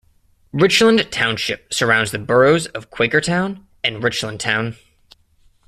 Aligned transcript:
Richland 0.51 1.11
Township 1.11 1.71
surrounds 1.71 2.09
the 2.09 2.17
boroughs 2.17 2.65
of 2.65 2.89
Quakertown 2.89 3.65
and 3.83 4.01
Richlandtown. 4.01 4.75